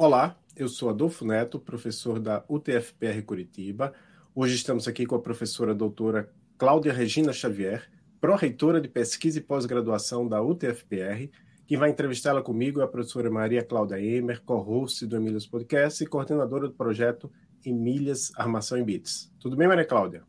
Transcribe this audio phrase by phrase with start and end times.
[0.00, 3.92] Olá, eu sou Adolfo Neto, professor da UTFPR Curitiba.
[4.32, 7.90] Hoje estamos aqui com a professora doutora Cláudia Regina Xavier,
[8.20, 11.28] pró-reitora de pesquisa e pós-graduação da UTFPR.
[11.66, 16.06] Quem vai entrevistá-la comigo é a professora Maria Cláudia Emer, co-host do Emílias Podcast e
[16.06, 17.28] coordenadora do projeto
[17.66, 19.34] Emílias Armação em Bits.
[19.40, 20.22] Tudo bem, Maria Cláudia?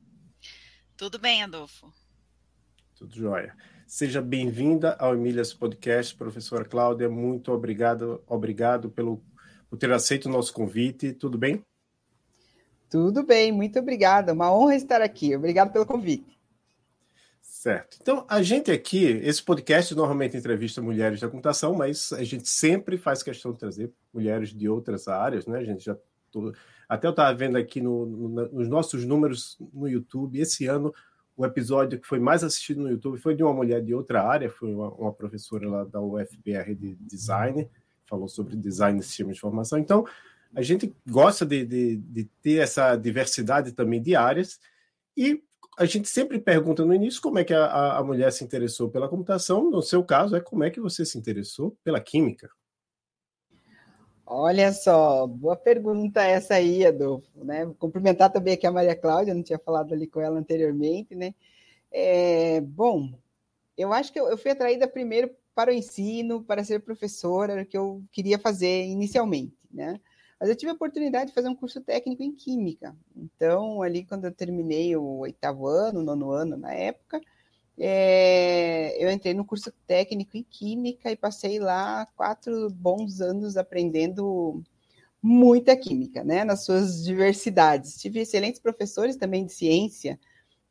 [0.98, 1.94] Tudo bem, Adolfo.
[2.96, 3.56] Tudo jóia.
[3.86, 7.08] Seja bem-vinda ao Emílias Podcast, professora Cláudia.
[7.08, 9.22] Muito obrigado, obrigado pelo
[9.70, 11.14] por ter aceito o nosso convite.
[11.14, 11.64] Tudo bem?
[12.90, 14.34] Tudo bem, muito obrigada.
[14.34, 15.36] Uma honra estar aqui.
[15.36, 16.40] Obrigado pelo convite.
[17.40, 17.98] Certo.
[18.02, 22.98] Então, a gente aqui, esse podcast normalmente entrevista mulheres da computação, mas a gente sempre
[22.98, 25.60] faz questão de trazer mulheres de outras áreas, né?
[25.60, 25.96] A gente já.
[26.88, 30.94] Até eu estava vendo aqui no, no, nos nossos números no YouTube, esse ano,
[31.36, 34.50] o episódio que foi mais assistido no YouTube foi de uma mulher de outra área,
[34.50, 37.70] foi uma, uma professora lá da UFPR de design
[38.10, 39.78] falou sobre design de sistemas de informação.
[39.78, 40.06] Então,
[40.54, 44.60] a gente gosta de, de, de, ter essa diversidade também de áreas
[45.16, 45.44] e
[45.78, 49.08] a gente sempre pergunta no início como é que a, a mulher se interessou pela
[49.08, 49.70] computação.
[49.70, 52.50] No seu caso, é como é que você se interessou pela química?
[54.26, 57.44] Olha só, boa pergunta essa aí, Adolfo.
[57.44, 57.66] Né?
[57.80, 61.34] Cumprimentar também aqui a Maria Cláudia, não tinha falado ali com ela anteriormente, né?
[61.92, 63.12] É, bom,
[63.76, 67.64] eu acho que eu, eu fui atraída primeiro para o ensino, para ser professora, era
[67.64, 70.00] o que eu queria fazer inicialmente, né?
[70.40, 72.96] Mas eu tive a oportunidade de fazer um curso técnico em Química.
[73.14, 77.20] Então, ali quando eu terminei o oitavo ano, nono ano na época,
[77.78, 84.64] é, eu entrei no curso técnico em Química e passei lá quatro bons anos aprendendo
[85.22, 86.46] muita Química, né?
[86.46, 87.98] Nas suas diversidades.
[87.98, 90.18] Tive excelentes professores também de ciência,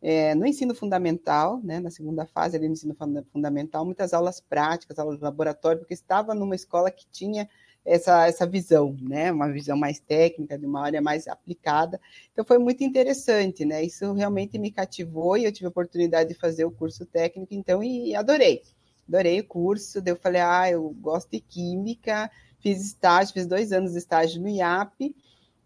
[0.01, 2.97] é, no ensino fundamental, né, na segunda fase ali no ensino
[3.33, 7.49] fundamental, muitas aulas práticas, aulas de laboratório, porque estava numa escola que tinha
[7.85, 12.01] essa, essa visão, né, uma visão mais técnica, de uma área mais aplicada.
[12.33, 13.83] Então foi muito interessante, né?
[13.83, 17.83] Isso realmente me cativou e eu tive a oportunidade de fazer o curso técnico, então,
[17.83, 18.63] e adorei.
[19.09, 22.31] Adorei o curso, daí eu falei, ah, eu gosto de química,
[22.61, 25.15] fiz estágio, fiz dois anos de estágio no IAP,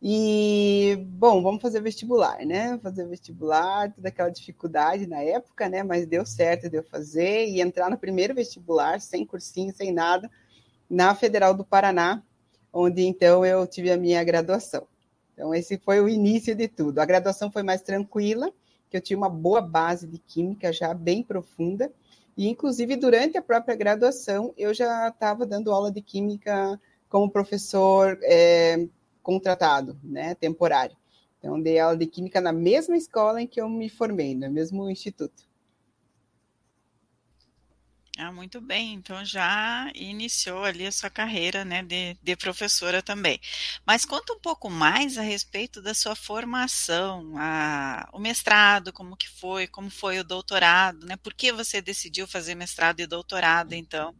[0.04, 2.76] e, bom, vamos fazer vestibular, né?
[2.82, 5.84] Fazer vestibular, toda aquela dificuldade na época, né?
[5.84, 10.28] Mas deu certo, deu fazer e entrar no primeiro vestibular, sem cursinho, sem nada,
[10.90, 12.20] na Federal do Paraná,
[12.72, 14.88] onde então eu tive a minha graduação.
[15.34, 16.98] Então, esse foi o início de tudo.
[16.98, 18.52] A graduação foi mais tranquila,
[18.90, 21.92] que eu tinha uma boa base de química já bem profunda,
[22.36, 28.18] e inclusive durante a própria graduação eu já estava dando aula de química como professor.
[28.22, 28.88] É,
[29.22, 30.96] contratado, né, temporário.
[31.38, 34.88] Então, dei aula de química na mesma escola em que eu me formei, no mesmo
[34.88, 35.44] instituto.
[38.18, 38.94] Ah, muito bem.
[38.94, 43.40] Então já iniciou ali a sua carreira, né, de, de, professora também.
[43.86, 49.28] Mas conta um pouco mais a respeito da sua formação, a, o mestrado, como que
[49.28, 51.16] foi, como foi o doutorado, né?
[51.16, 54.14] Por que você decidiu fazer mestrado e doutorado, então?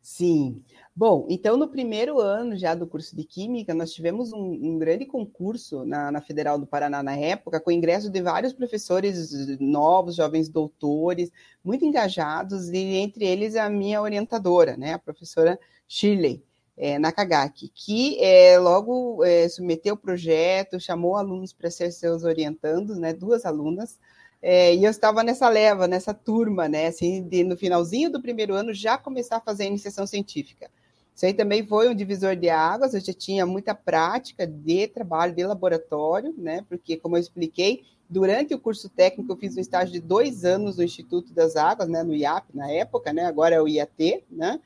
[0.00, 0.64] Sim.
[0.98, 5.04] Bom, então no primeiro ano já do curso de Química, nós tivemos um, um grande
[5.04, 9.30] concurso na, na, Federal do Paraná na época, com ingresso de vários professores
[9.60, 11.30] novos, jovens doutores,
[11.62, 16.42] muito engajados, e entre eles a minha orientadora, né, a professora Shirley
[16.78, 22.96] é, Nakagaki, que é, logo é, submeteu o projeto, chamou alunos para ser seus orientandos,
[22.96, 23.98] né, duas alunas,
[24.40, 28.54] é, e eu estava nessa leva, nessa turma, né, assim, de, no finalzinho do primeiro
[28.54, 30.70] ano já começar a fazer a iniciação científica.
[31.16, 35.34] Isso aí também foi um divisor de águas, eu já tinha muita prática de trabalho
[35.34, 36.62] de laboratório, né?
[36.68, 40.76] Porque, como eu expliquei, durante o curso técnico eu fiz um estágio de dois anos
[40.76, 42.02] no Instituto das Águas, né?
[42.02, 43.24] No IAP na época, né?
[43.24, 44.60] Agora é o IAT, né?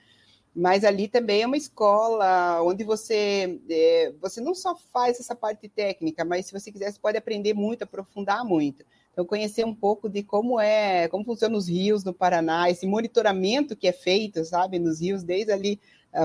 [0.53, 5.69] Mas ali também é uma escola onde você é, você não só faz essa parte
[5.69, 8.85] técnica, mas se você quiser, você pode aprender muito, aprofundar muito.
[9.13, 13.77] Então, conhecer um pouco de como é, como funcionam os rios no Paraná, esse monitoramento
[13.77, 15.81] que é feito, sabe, nos rios, desde ali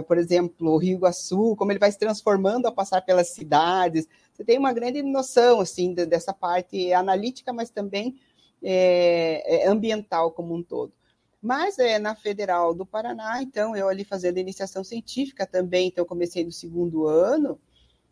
[0.07, 4.08] por exemplo, o Rio Iguaçu, como ele vai se transformando ao passar pelas cidades.
[4.34, 8.16] Você tem uma grande noção assim de, dessa parte analítica, mas também
[8.61, 10.91] é ambiental como um todo.
[11.41, 16.43] Mas é na Federal do Paraná, então eu ali fazendo iniciação científica também, então comecei
[16.43, 17.59] no segundo ano,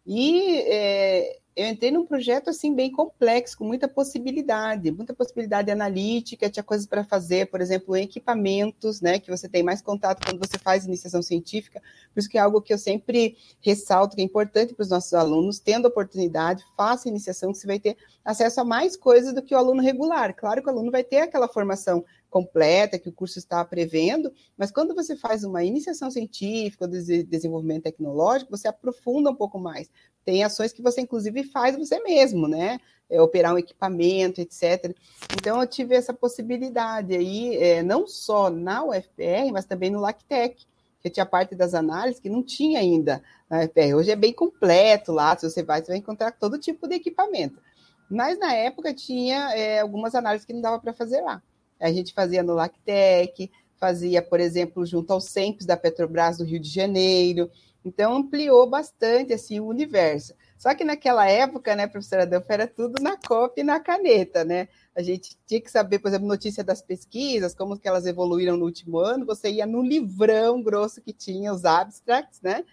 [0.06, 6.50] e é, eu entrei num projeto assim bem complexo, com muita possibilidade, muita possibilidade analítica,
[6.50, 10.58] tinha coisas para fazer, por exemplo, equipamentos, né, que você tem mais contato quando você
[10.58, 11.82] faz iniciação científica,
[12.14, 15.14] por isso que é algo que eu sempre ressalto que é importante para os nossos
[15.14, 19.54] alunos, tendo oportunidade, faça iniciação, que você vai ter acesso a mais coisas do que
[19.54, 20.34] o aluno regular.
[20.36, 22.04] Claro que o aluno vai ter aquela formação
[22.34, 27.84] completa que o curso está prevendo, mas quando você faz uma iniciação científica, de desenvolvimento
[27.84, 29.92] tecnológico, você aprofunda um pouco mais.
[30.26, 32.80] Tem ações que você, inclusive, faz você mesmo, né?
[33.08, 34.96] É, operar um equipamento, etc.
[35.38, 40.66] Então, eu tive essa possibilidade aí, é, não só na UFPR, mas também no LACTEC,
[41.00, 43.94] que tinha parte das análises que não tinha ainda na UFPR.
[43.96, 47.62] Hoje é bem completo lá, se você vai, você vai encontrar todo tipo de equipamento.
[48.10, 51.44] Mas na época tinha é, algumas análises que não dava para fazer lá.
[51.84, 56.60] A gente fazia no LACTEC, fazia, por exemplo, junto ao SEMPES da Petrobras do Rio
[56.60, 57.52] de Janeiro.
[57.84, 60.34] Então, ampliou bastante assim, o universo.
[60.58, 64.70] Só que naquela época, né, professora Delfa, era tudo na cópia e na caneta, né?
[64.96, 68.64] A gente tinha que saber, por exemplo, notícia das pesquisas, como que elas evoluíram no
[68.64, 69.26] último ano.
[69.26, 72.64] Você ia no livrão grosso que tinha os abstracts, né?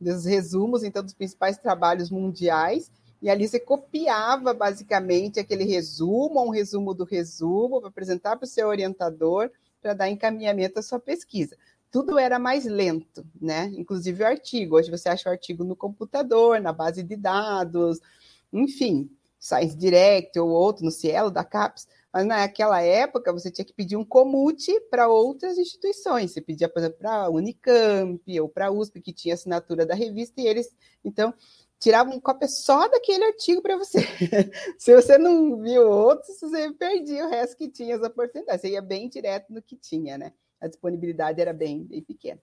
[0.00, 2.90] Dos resumos, então, dos principais trabalhos mundiais.
[3.20, 8.48] E ali você copiava basicamente aquele resumo, um resumo do resumo, para apresentar para o
[8.48, 11.56] seu orientador, para dar encaminhamento à sua pesquisa
[11.96, 13.72] tudo era mais lento, né?
[13.74, 14.76] Inclusive o artigo.
[14.76, 18.00] Hoje você acha o artigo no computador, na base de dados,
[18.52, 21.88] enfim, Science Direct ou outro no Cielo da CAPES.
[22.12, 26.32] Mas naquela época você tinha que pedir um comute para outras instituições.
[26.32, 29.94] Você pedia, por exemplo, para a Unicamp ou para a USP, que tinha assinatura da
[29.94, 30.74] revista, e eles,
[31.04, 31.32] então,
[31.78, 34.00] tiravam uma cópia só daquele artigo para você.
[34.78, 38.62] Se você não viu outros, você perdia o resto que tinha as oportunidades.
[38.62, 40.32] Você ia bem direto no que tinha, né?
[40.60, 42.40] a disponibilidade era bem, bem pequena.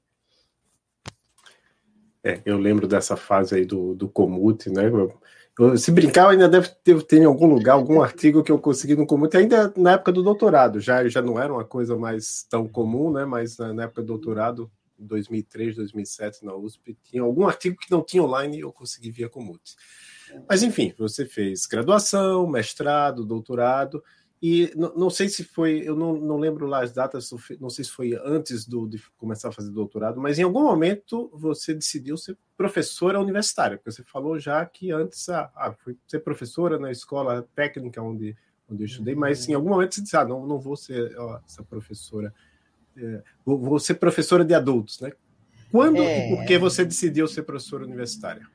[2.24, 4.89] É, eu lembro dessa fase aí do, do Comute, né?
[5.59, 8.95] Eu, se brincar, ainda deve ter, ter em algum lugar algum artigo que eu consegui
[8.95, 12.68] no Comute, ainda na época do doutorado, já, já não era uma coisa mais tão
[12.68, 13.25] comum, né?
[13.25, 14.71] Mas na, na época do doutorado,
[15.03, 19.29] 2003, 2007, na USP, tinha algum artigo que não tinha online e eu consegui via
[19.29, 19.75] Comute.
[20.47, 24.03] Mas enfim, você fez graduação, mestrado, doutorado.
[24.45, 27.85] E não, não, sei se foi, eu não, não lembro lá as datas, não sei
[27.85, 32.17] se foi antes do, de começar a fazer doutorado, mas em algum momento você decidiu
[32.17, 36.91] ser professora universitária, porque você falou já que antes ah, ah foi ser professora na
[36.91, 38.35] escola técnica onde,
[38.69, 41.39] onde eu estudei, mas em algum momento você disse, ah, não, não vou ser ó,
[41.47, 42.33] essa professora,
[42.98, 45.12] é, vou, vou, ser professora de adultos, né?
[45.72, 46.28] Quando é...
[46.28, 48.48] e por que você decidiu ser professora universitária?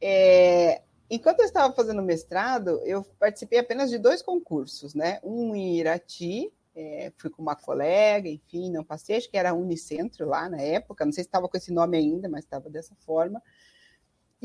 [0.00, 5.20] É, Enquanto eu estava fazendo mestrado, eu participei apenas de dois concursos, né?
[5.22, 10.26] Um em Irati, é, fui com uma colega, enfim, não passei, acho que era Unicentro
[10.26, 13.40] lá na época, não sei se estava com esse nome ainda, mas estava dessa forma.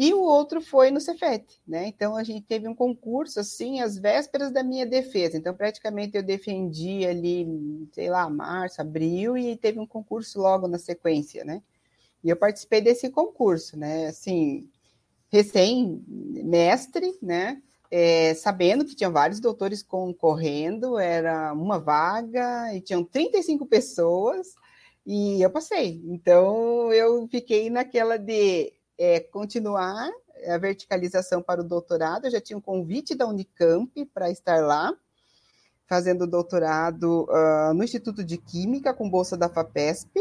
[0.01, 1.87] E o outro foi no Cefet, né?
[1.87, 5.35] Então a gente teve um concurso assim, às vésperas da minha defesa.
[5.35, 7.45] Então praticamente eu defendi ali,
[7.91, 11.61] sei lá, março, abril e teve um concurso logo na sequência, né?
[12.23, 14.07] E eu participei desse concurso, né?
[14.07, 14.69] Assim,
[15.27, 17.61] recém-mestre, né?
[17.91, 24.55] É, sabendo que tinha vários doutores concorrendo, era uma vaga e tinham 35 pessoas
[25.05, 26.01] e eu passei.
[26.05, 30.11] Então eu fiquei naquela de é, continuar
[30.45, 32.25] a verticalização para o doutorado.
[32.25, 34.93] Eu já tinha um convite da Unicamp para estar lá,
[35.87, 40.19] fazendo doutorado uh, no Instituto de Química com bolsa da FAPESP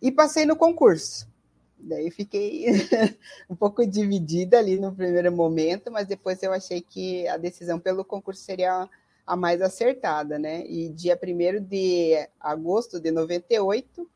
[0.00, 1.28] e passei no concurso.
[1.76, 2.66] Daí fiquei
[3.50, 8.04] um pouco dividida ali no primeiro momento, mas depois eu achei que a decisão pelo
[8.04, 8.88] concurso seria
[9.26, 10.64] a mais acertada, né?
[10.66, 14.08] E dia 1 de agosto de 98,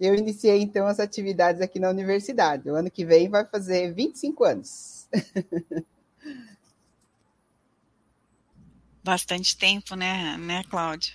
[0.00, 2.70] eu iniciei então as atividades aqui na universidade.
[2.70, 5.08] O ano que vem vai fazer 25 anos.
[9.04, 11.12] Bastante tempo, né, né, Cláudia?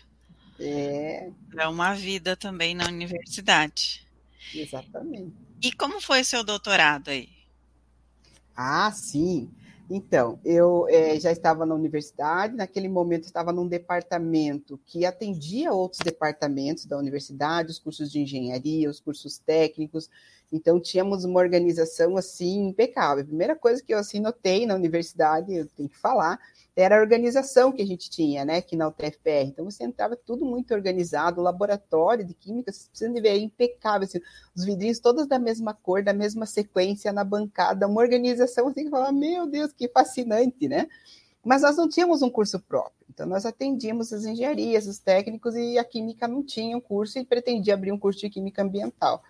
[0.60, 1.32] É.
[1.58, 4.06] É uma vida também na universidade.
[4.54, 5.34] Exatamente.
[5.62, 7.30] E como foi seu doutorado aí?
[8.56, 9.50] Ah, sim.
[9.90, 16.02] Então, eu é, já estava na universidade, naquele momento estava num departamento que atendia outros
[16.04, 20.08] departamentos da universidade, os cursos de engenharia, os cursos técnicos.
[20.52, 23.24] Então, tínhamos uma organização assim impecável.
[23.24, 26.40] A primeira coisa que eu assim notei na universidade, eu tenho que falar,
[26.76, 29.48] era a organização que a gente tinha, né, aqui na UTFPR.
[29.48, 33.38] Então, você entrava tudo muito organizado, o laboratório de química, você precisa de ver, é
[33.38, 34.20] impecável, assim,
[34.56, 38.90] os vidrinhos todos da mesma cor, da mesma sequência na bancada, uma organização, assim, que
[38.90, 40.88] fala, meu Deus, que fascinante, né?
[41.44, 45.78] Mas nós não tínhamos um curso próprio, então nós atendíamos as engenharias, os técnicos, e
[45.78, 49.24] a química não tinha um curso e pretendia abrir um curso de química ambiental.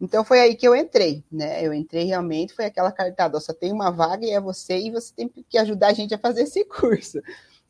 [0.00, 1.64] Então foi aí que eu entrei, né?
[1.64, 5.14] Eu entrei realmente, foi aquela cartada, só tem uma vaga e é você, e você
[5.14, 7.20] tem que ajudar a gente a fazer esse curso.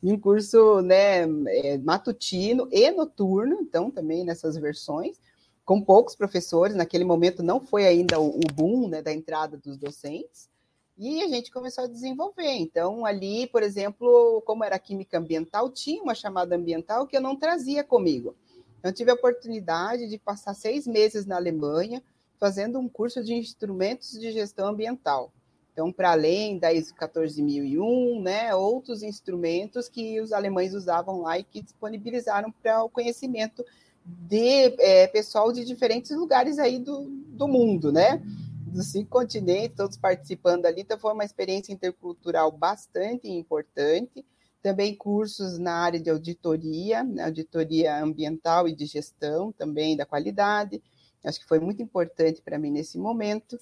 [0.03, 5.19] Um curso né, é, matutino e noturno, então também nessas versões,
[5.65, 9.77] com poucos professores, naquele momento não foi ainda o, o boom né, da entrada dos
[9.77, 10.49] docentes,
[10.97, 12.53] e a gente começou a desenvolver.
[12.53, 17.35] Então, ali, por exemplo, como era química ambiental, tinha uma chamada ambiental que eu não
[17.35, 18.35] trazia comigo.
[18.79, 22.01] Então, tive a oportunidade de passar seis meses na Alemanha,
[22.39, 25.31] fazendo um curso de instrumentos de gestão ambiental.
[25.77, 31.43] Então, para além da ISO 14001, né, outros instrumentos que os alemães usavam lá e
[31.43, 33.63] que disponibilizaram para o conhecimento
[34.03, 38.19] de é, pessoal de diferentes lugares aí do, do mundo, né?
[38.65, 40.81] Dos cinco continentes, todos participando ali.
[40.81, 44.25] Então, foi uma experiência intercultural bastante importante.
[44.63, 50.81] Também cursos na área de auditoria, né, auditoria ambiental e de gestão também da qualidade.
[51.23, 53.59] Acho que foi muito importante para mim nesse momento.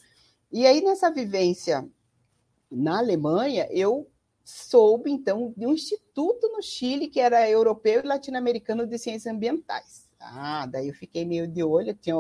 [0.52, 1.88] E aí, nessa vivência
[2.72, 4.10] na Alemanha, eu
[4.44, 10.08] soube, então, de um instituto no Chile que era europeu e latino-americano de ciências ambientais.
[10.20, 12.16] Ah, daí eu fiquei meio de olho, tinha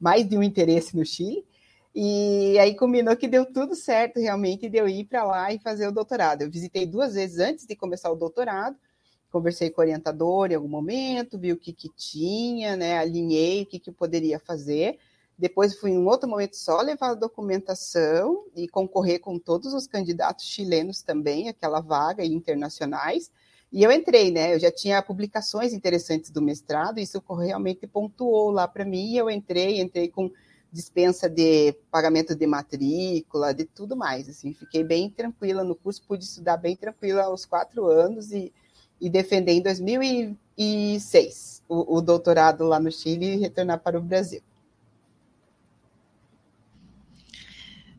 [0.00, 1.46] mais de um interesse no Chile.
[1.94, 5.86] E aí combinou que deu tudo certo realmente de eu ir para lá e fazer
[5.88, 6.42] o doutorado.
[6.42, 8.76] Eu visitei duas vezes antes de começar o doutorado,
[9.36, 13.66] conversei com o orientador em algum momento, vi o que, que tinha, né, alinhei o
[13.66, 14.98] que, que poderia fazer.
[15.38, 19.86] Depois fui em um outro momento só levar a documentação e concorrer com todos os
[19.86, 23.30] candidatos chilenos também, aquela vaga e internacionais.
[23.70, 24.54] E eu entrei, né?
[24.54, 29.12] Eu já tinha publicações interessantes do mestrado, isso realmente pontuou lá para mim.
[29.12, 30.30] E eu entrei, entrei com
[30.72, 34.30] dispensa de pagamento de matrícula, de tudo mais.
[34.30, 38.50] Assim, fiquei bem tranquila no curso, pude estudar bem tranquila aos quatro anos e,
[39.00, 44.42] e defender em 2006 o, o doutorado lá no Chile e retornar para o Brasil.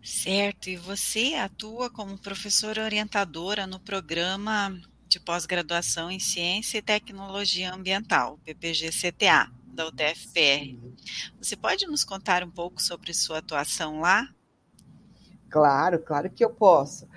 [0.03, 4.75] Certo, e você atua como professora orientadora no programa
[5.07, 10.77] de pós-graduação em Ciência e Tecnologia Ambiental, PPG-CTA, da UTFPR.
[11.39, 14.27] Você pode nos contar um pouco sobre sua atuação lá?
[15.49, 17.07] Claro, claro que eu posso.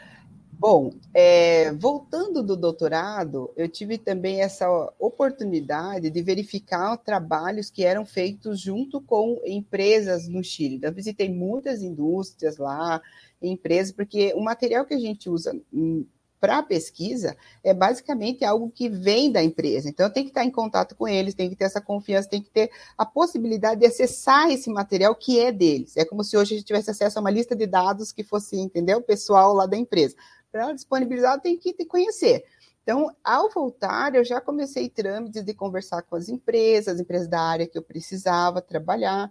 [0.60, 8.04] Bom, é, voltando do doutorado, eu tive também essa oportunidade de verificar trabalhos que eram
[8.04, 10.78] feitos junto com empresas no Chile.
[10.82, 13.00] Eu visitei muitas indústrias lá,
[13.40, 16.04] empresas, porque o material que a gente usa hum,
[16.38, 19.88] para pesquisa é basicamente algo que vem da empresa.
[19.88, 22.50] Então, tem que estar em contato com eles, tem que ter essa confiança, tem que
[22.50, 25.96] ter a possibilidade de acessar esse material que é deles.
[25.96, 28.56] É como se hoje a gente tivesse acesso a uma lista de dados que fosse,
[28.56, 29.00] entendeu?
[29.00, 30.14] Pessoal lá da empresa
[30.50, 32.44] para disponibilizar, tem que te conhecer.
[32.82, 37.40] Então, ao voltar, eu já comecei trâmites de conversar com as empresas, as empresas da
[37.40, 39.30] área que eu precisava trabalhar.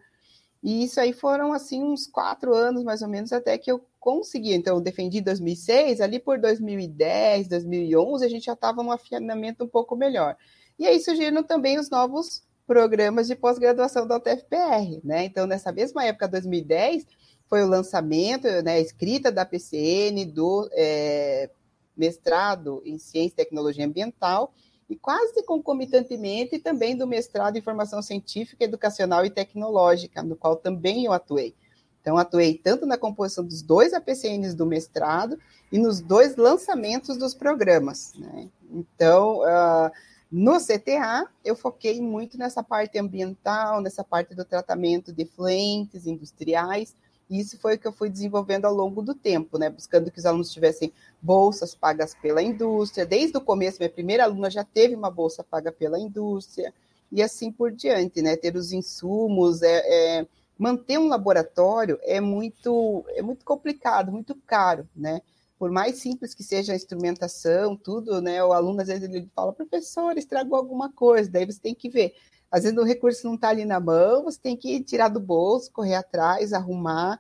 [0.61, 4.53] E isso aí foram, assim, uns quatro anos, mais ou menos, até que eu consegui.
[4.53, 9.67] Então, eu defendi 2006, ali por 2010, 2011, a gente já estava num afinamento um
[9.67, 10.38] pouco melhor.
[10.77, 15.25] E aí surgiram também os novos programas de pós-graduação da UTFPR, né?
[15.25, 17.05] Então, nessa mesma época, 2010,
[17.50, 21.50] foi o lançamento, né, a escrita da PCN, do é,
[21.98, 24.53] mestrado em Ciência e Tecnologia Ambiental,
[24.88, 31.06] e quase concomitantemente também do mestrado em Formação Científica, Educacional e Tecnológica, no qual também
[31.06, 31.56] eu atuei.
[32.01, 35.38] Então, atuei tanto na composição dos dois APCNs do mestrado
[35.72, 38.13] e nos dois lançamentos dos programas.
[38.15, 38.48] Né?
[38.72, 39.91] Então, uh,
[40.32, 46.96] no CTA, eu foquei muito nessa parte ambiental, nessa parte do tratamento de efluentes industriais,
[47.29, 49.69] e isso foi o que eu fui desenvolvendo ao longo do tempo, né?
[49.69, 53.05] Buscando que os alunos tivessem bolsas pagas pela indústria.
[53.05, 56.74] Desde o começo, minha primeira aluna já teve uma bolsa paga pela indústria,
[57.12, 58.36] e assim por diante, né?
[58.36, 64.88] Ter os insumos, é, é manter um laboratório é muito, é muito complicado, muito caro,
[64.95, 65.21] né?
[65.57, 68.43] Por mais simples que seja a instrumentação, tudo, né?
[68.43, 72.13] O aluno às vezes ele fala, professor, estragou alguma coisa, daí você tem que ver
[72.51, 75.72] às vezes o recurso não está ali na mão, você tem que tirar do bolso,
[75.72, 77.20] correr atrás, arrumar.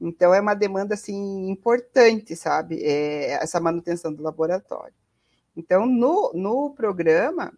[0.00, 2.82] Então é uma demanda assim importante, sabe?
[2.82, 4.94] É, essa manutenção do laboratório.
[5.56, 7.52] Então no, no programa,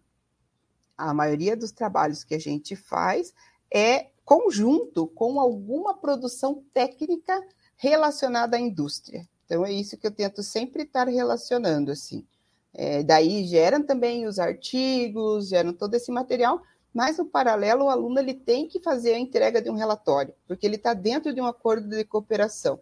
[0.97, 3.33] a maioria dos trabalhos que a gente faz
[3.71, 7.41] é conjunto com alguma produção técnica
[7.75, 9.27] relacionada à indústria.
[9.45, 12.25] Então é isso que eu tento sempre estar relacionando assim.
[12.73, 16.61] É, daí geram também os artigos, geram todo esse material,
[16.93, 20.65] mas, no paralelo, o aluno ele tem que fazer a entrega de um relatório, porque
[20.65, 22.79] ele está dentro de um acordo de cooperação.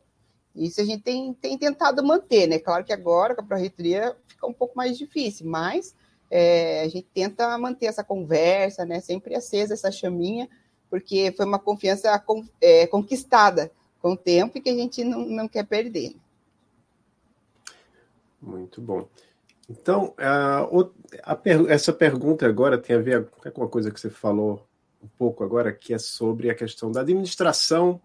[0.55, 2.59] Isso a gente tem, tem tentado manter, né?
[2.59, 5.95] Claro que agora, com a pró-reitoria, fica um pouco mais difícil, mas
[6.29, 8.99] é, a gente tenta manter essa conversa, né?
[8.99, 10.49] Sempre acesa essa chaminha,
[10.89, 12.21] porque foi uma confiança
[12.59, 16.17] é, conquistada com o tempo e que a gente não, não quer perder.
[18.41, 19.07] Muito bom.
[19.71, 20.63] Então, a,
[21.23, 24.67] a, essa pergunta agora tem a ver com uma coisa que você falou
[25.01, 28.01] um pouco agora, que é sobre a questão da administração.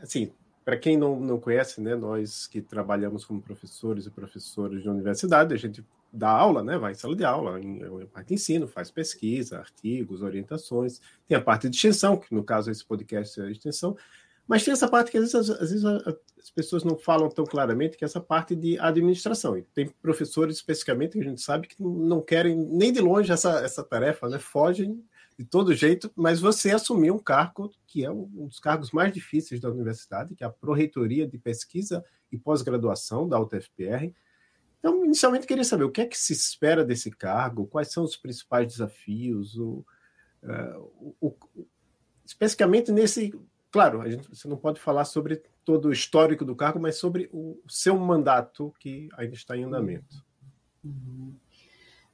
[0.00, 0.32] Assim,
[0.64, 5.52] para quem não, não conhece, né, nós que trabalhamos como professores e professoras de universidade,
[5.52, 6.78] a gente dá aula, né?
[6.78, 11.00] Vai em sala de aula, em, em parte de ensino, faz pesquisa, artigos, orientações.
[11.26, 13.96] Tem a parte de extensão, que no caso esse podcast é a extensão,
[14.50, 17.96] mas tem essa parte que às vezes, às vezes as pessoas não falam tão claramente,
[17.96, 19.56] que é essa parte de administração.
[19.56, 23.60] E tem professores especificamente que a gente sabe que não querem nem de longe essa,
[23.60, 24.40] essa tarefa, né?
[24.40, 25.04] Fogem
[25.38, 29.60] de todo jeito, mas você assumiu um cargo que é um dos cargos mais difíceis
[29.60, 34.12] da universidade, que é a Proreitoria de Pesquisa e Pós-Graduação da UTFPR.
[34.80, 38.16] Então, inicialmente, queria saber o que é que se espera desse cargo, quais são os
[38.16, 39.84] principais desafios, o,
[40.42, 41.66] uh, o, o,
[42.26, 43.32] especificamente nesse.
[43.70, 47.60] Claro, gente, você não pode falar sobre todo o histórico do cargo, mas sobre o
[47.68, 50.24] seu mandato que ainda está em andamento.
[50.84, 51.34] Uhum.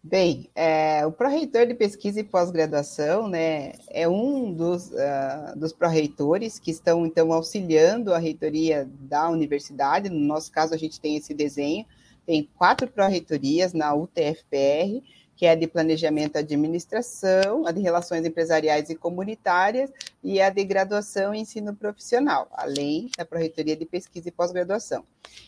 [0.08, 6.60] Bem, é, o pró-reitor de pesquisa e pós-graduação né, é um dos, uh, dos pró-reitores
[6.60, 10.08] que estão, então, auxiliando a reitoria da universidade.
[10.08, 11.84] No nosso caso, a gente tem esse desenho,
[12.25, 15.02] tem quatro pró-reitorias na UTFPR,
[15.36, 19.90] que é de Planejamento e Administração, a de Relações Empresariais e Comunitárias
[20.24, 25.04] e a de Graduação e Ensino Profissional, além da Proreitoria de Pesquisa e Pós-Graduação.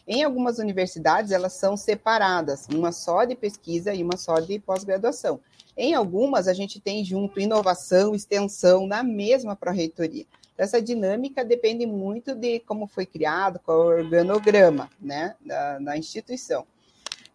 [0.06, 5.40] Em algumas universidades, elas são separadas, uma só de pesquisa e uma só de pós-graduação.
[5.76, 10.26] Em algumas, a gente tem junto inovação, extensão na mesma pró-reitoria.
[10.56, 15.96] Essa dinâmica depende muito de como foi criado, qual é o organograma né, da, da
[15.96, 16.66] instituição.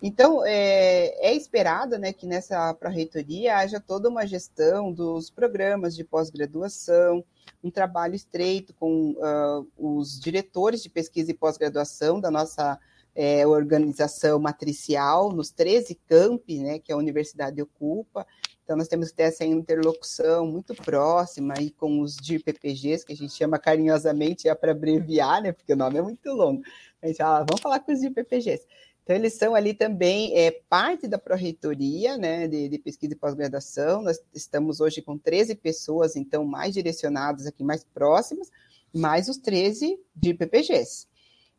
[0.05, 6.03] Então, é, é esperado né, que nessa pró-reitoria haja toda uma gestão dos programas de
[6.03, 7.23] pós-graduação,
[7.63, 12.77] um trabalho estreito com uh, os diretores de pesquisa e pós-graduação da nossa
[13.15, 18.27] é, organização matricial, nos 13 campi né, que a universidade ocupa.
[18.61, 23.15] Então, nós temos que ter essa interlocução muito próxima aí com os DIR-PPGs, que a
[23.15, 26.61] gente chama carinhosamente, é para abreviar, né, porque o nome é muito longo.
[27.01, 28.65] A gente fala, vamos falar com os DIR-PPGs.
[29.03, 34.01] Então, eles são ali também é, parte da Pró-Reitoria né, de, de, pesquisa e pós-graduação.
[34.01, 38.49] Nós estamos hoje com 13 pessoas, então, mais direcionadas aqui, mais próximas,
[38.93, 41.07] mais os 13 de PPGs.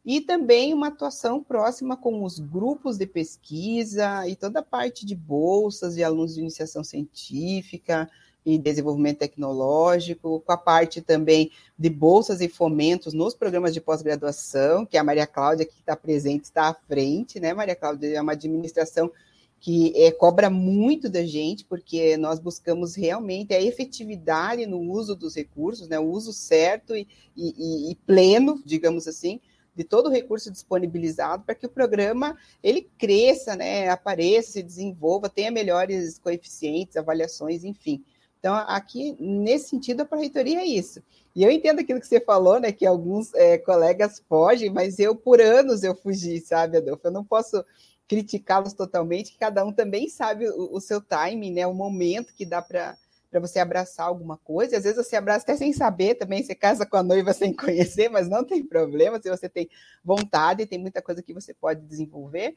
[0.04, 5.14] E também uma atuação próxima com os grupos de pesquisa e toda a parte de
[5.14, 8.10] bolsas de alunos de iniciação científica,
[8.44, 14.84] e desenvolvimento tecnológico, com a parte também de bolsas e fomentos nos programas de pós-graduação,
[14.84, 18.16] que a Maria Cláudia, que está presente, está à frente, né, Maria Cláudia?
[18.16, 19.10] É uma administração
[19.58, 25.34] que é, cobra muito da gente, porque nós buscamos realmente a efetividade no uso dos
[25.34, 29.40] recursos, né, o uso certo e, e, e pleno, digamos assim,
[29.74, 35.30] de todo o recurso disponibilizado para que o programa ele cresça, né, apareça, se desenvolva,
[35.30, 38.04] tenha melhores coeficientes, avaliações, enfim.
[38.44, 41.02] Então, aqui, nesse sentido, a pró-reitoria é isso.
[41.34, 45.16] E eu entendo aquilo que você falou, né, que alguns é, colegas fogem, mas eu,
[45.16, 47.06] por anos, eu fugi, sabe, Adolfo?
[47.06, 47.64] Eu não posso
[48.06, 52.44] criticá-los totalmente, que cada um também sabe o, o seu timing, né, o momento que
[52.44, 52.98] dá para
[53.30, 54.76] para você abraçar alguma coisa.
[54.76, 58.08] Às vezes você abraça até sem saber também, você casa com a noiva sem conhecer,
[58.08, 59.68] mas não tem problema, se você tem
[60.04, 62.56] vontade, tem muita coisa que você pode desenvolver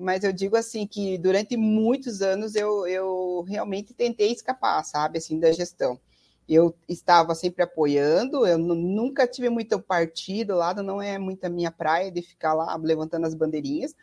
[0.00, 5.38] mas eu digo assim que durante muitos anos eu, eu realmente tentei escapar, sabe, assim,
[5.38, 6.00] da gestão.
[6.48, 11.70] Eu estava sempre apoiando, eu nunca tive muito partido lá, não é muito a minha
[11.70, 13.94] praia de ficar lá levantando as bandeirinhas,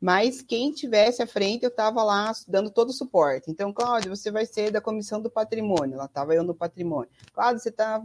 [0.00, 3.50] mas quem tivesse à frente, eu estava lá dando todo o suporte.
[3.50, 7.10] Então, Cláudio, você vai ser da comissão do patrimônio, lá estava eu no patrimônio.
[7.32, 8.00] Cláudio, você tá,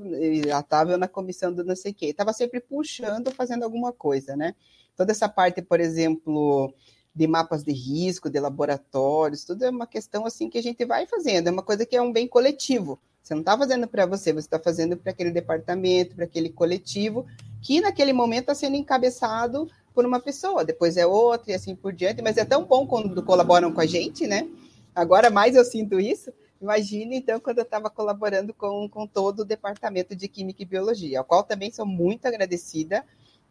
[0.47, 2.07] lá estava eu na comissão do não sei o quê.
[2.07, 4.55] Estava sempre puxando, fazendo alguma coisa, né?
[4.95, 6.73] Toda essa parte, por exemplo,
[7.13, 11.05] de mapas de risco, de laboratórios, tudo é uma questão assim que a gente vai
[11.05, 12.99] fazendo, é uma coisa que é um bem coletivo.
[13.21, 17.25] Você não está fazendo para você, você está fazendo para aquele departamento, para aquele coletivo,
[17.61, 21.93] que naquele momento está sendo encabeçado por uma pessoa, depois é outra e assim por
[21.93, 24.47] diante, mas é tão bom quando colaboram com a gente, né?
[24.95, 26.31] Agora mais eu sinto isso.
[26.61, 31.19] Imagine, então, quando eu estava colaborando com, com todo o departamento de Química e Biologia,
[31.19, 33.03] ao qual também sou muito agradecida,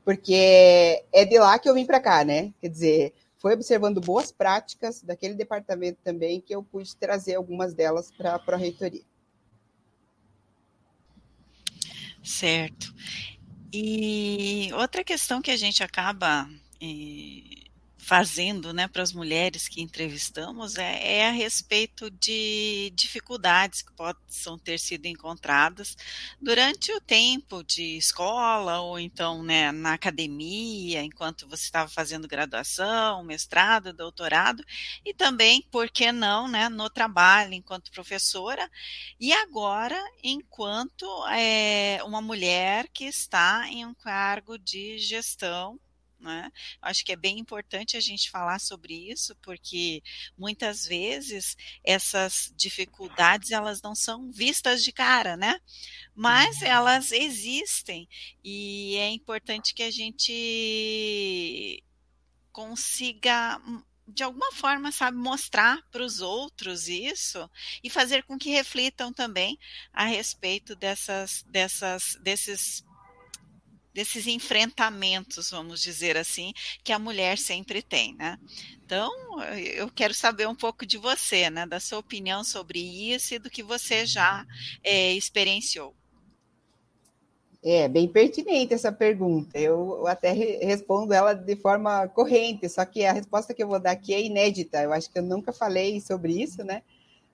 [0.05, 2.53] porque é de lá que eu vim para cá, né?
[2.61, 8.13] Quer dizer, foi observando boas práticas daquele departamento também que eu pude trazer algumas delas
[8.13, 9.03] para a reitoria.
[12.23, 12.95] Certo.
[13.73, 16.47] E outra questão que a gente acaba
[16.83, 17.70] eh,
[18.11, 24.59] fazendo né, para as mulheres que entrevistamos é, é, a respeito de dificuldades que possam
[24.59, 25.97] ter sido encontradas
[26.43, 33.23] durante o tempo de escola ou então né, na academia, enquanto você estava fazendo graduação,
[33.23, 34.65] mestrado, doutorado,
[35.05, 38.69] e também, por que não, né, no trabalho enquanto professora,
[39.21, 45.79] e agora enquanto é, uma mulher que está em um cargo de gestão
[46.21, 46.53] Né?
[46.83, 50.03] Acho que é bem importante a gente falar sobre isso, porque
[50.37, 55.59] muitas vezes essas dificuldades elas não são vistas de cara, né?
[56.15, 56.67] Mas uhum.
[56.67, 58.07] elas existem
[58.45, 61.83] e é importante que a gente
[62.53, 67.49] consiga hum, de alguma forma, sabe, mostrar para os outros isso
[67.83, 69.59] e fazer com que reflitam também
[69.93, 72.85] a respeito dessas, dessas, desses
[73.93, 78.39] desses enfrentamentos, vamos dizer assim, que a mulher sempre tem, né?
[78.85, 79.13] Então,
[79.77, 81.67] eu quero saber um pouco de você, né?
[81.67, 84.45] Da sua opinião sobre isso e do que você já
[84.83, 85.95] é, experienciou.
[87.63, 89.59] É bem pertinente essa pergunta.
[89.59, 93.91] Eu até respondo ela de forma corrente, só que a resposta que eu vou dar
[93.91, 94.83] aqui é inédita.
[94.83, 96.83] Eu acho que eu nunca falei sobre isso, né?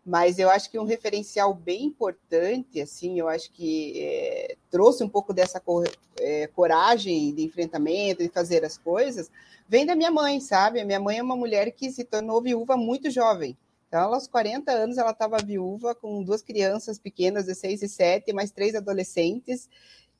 [0.06, 5.08] Mas eu acho que um referencial bem importante, assim, eu acho que é, trouxe um
[5.08, 5.84] pouco dessa cor,
[6.20, 9.28] é, coragem de enfrentamento, de fazer as coisas,
[9.68, 10.84] vem da minha mãe, sabe?
[10.84, 13.58] Minha mãe é uma mulher que se tornou viúva muito jovem.
[13.88, 18.32] Então, aos 40 anos, ela estava viúva com duas crianças pequenas, de 6 e 7,
[18.32, 19.68] mais três adolescentes,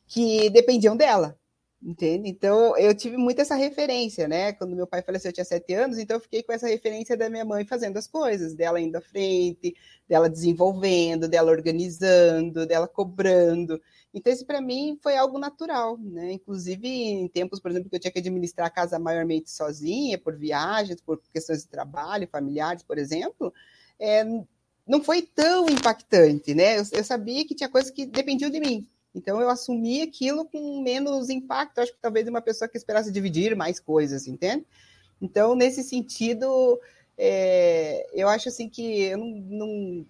[0.08, 1.38] que dependiam dela,
[1.82, 2.28] entende?
[2.28, 4.52] Então, eu tive muito essa referência, né?
[4.52, 7.28] Quando meu pai faleceu, eu tinha sete anos, então eu fiquei com essa referência da
[7.30, 9.74] minha mãe fazendo as coisas, dela indo à frente,
[10.08, 13.80] dela desenvolvendo, dela organizando, dela cobrando.
[14.12, 16.32] Então, isso para mim foi algo natural, né?
[16.32, 20.36] Inclusive, em tempos, por exemplo, que eu tinha que administrar a casa maiormente sozinha, por
[20.36, 23.52] viagens, por questões de trabalho, familiares, por exemplo,
[24.00, 24.24] é,
[24.86, 26.78] não foi tão impactante, né?
[26.78, 30.82] Eu, eu sabia que tinha coisas que dependiam de mim, então eu assumi aquilo com
[30.82, 34.66] menos impacto, acho que talvez uma pessoa que esperasse dividir mais coisas, entende?
[35.20, 36.78] Então, nesse sentido,
[37.16, 40.06] é, eu acho assim que eu não, não,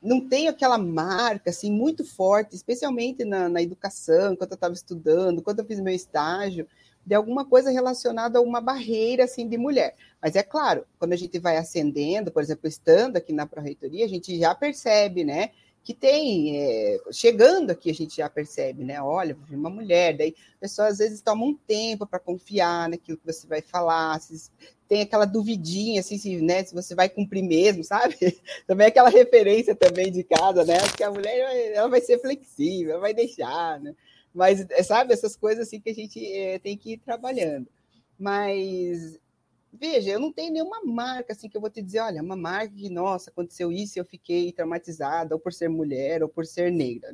[0.00, 5.42] não tenho aquela marca assim muito forte, especialmente na, na educação, quando eu estava estudando,
[5.42, 6.64] quando eu fiz meu estágio,
[7.04, 9.96] de alguma coisa relacionada a uma barreira assim de mulher.
[10.22, 14.08] Mas é claro, quando a gente vai ascendendo, por exemplo, estando aqui na Pró-Reitoria, a
[14.08, 15.50] gente já percebe, né?
[15.88, 19.00] Que tem, é, chegando aqui a gente já percebe, né?
[19.00, 23.24] Olha, uma mulher, daí a pessoa às vezes toma um tempo para confiar naquilo que
[23.24, 24.50] você vai falar, se,
[24.86, 28.16] tem aquela duvidinha, assim, se, né, se você vai cumprir mesmo, sabe?
[28.68, 30.76] Também é aquela referência também de casa, né?
[30.94, 33.94] Que a mulher ela vai ser flexível, vai deixar, né?
[34.34, 37.66] Mas, sabe, essas coisas assim que a gente é, tem que ir trabalhando.
[38.18, 39.18] Mas
[39.72, 42.74] veja, eu não tenho nenhuma marca assim que eu vou te dizer, olha, uma marca
[42.74, 46.70] que, nossa, aconteceu isso e eu fiquei traumatizada, ou por ser mulher, ou por ser
[46.70, 47.10] negra.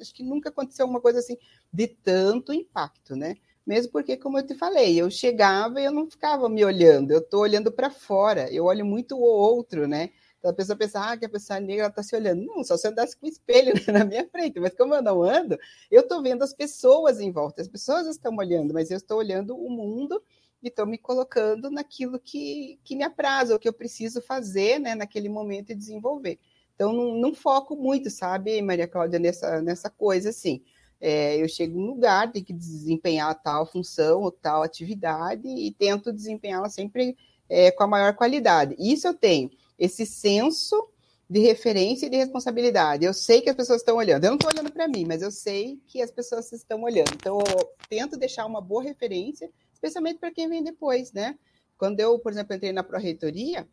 [0.00, 1.36] Acho que nunca aconteceu uma coisa assim
[1.72, 3.36] de tanto impacto, né?
[3.66, 7.20] Mesmo porque, como eu te falei, eu chegava e eu não ficava me olhando, eu
[7.20, 10.10] estou olhando para fora, eu olho muito o outro, né?
[10.42, 12.44] Então a pessoa pensa, ah, que a pessoa negra está se olhando.
[12.44, 15.22] Não, só se eu andasse com o espelho na minha frente, mas como eu não
[15.22, 15.56] ando,
[15.88, 19.56] eu estou vendo as pessoas em volta, as pessoas estão olhando, mas eu estou olhando
[19.56, 20.20] o mundo
[20.62, 24.94] e estou me colocando naquilo que, que me apraza, o que eu preciso fazer né,
[24.94, 26.38] naquele momento e desenvolver.
[26.74, 30.62] Então, não, não foco muito, sabe, Maria Cláudia, nessa, nessa coisa assim.
[31.00, 36.12] É, eu chego num lugar, tenho que desempenhar tal função ou tal atividade e tento
[36.12, 37.16] desempenhá-la sempre
[37.48, 38.76] é, com a maior qualidade.
[38.78, 40.88] Isso eu tenho, esse senso
[41.28, 43.04] de referência e de responsabilidade.
[43.04, 44.24] Eu sei que as pessoas estão olhando.
[44.24, 47.12] Eu não estou olhando para mim, mas eu sei que as pessoas estão olhando.
[47.14, 49.50] Então, eu tento deixar uma boa referência
[49.82, 51.36] especialmente para quem vem depois, né?
[51.76, 53.68] Quando eu, por exemplo, entrei na pró-reitoria,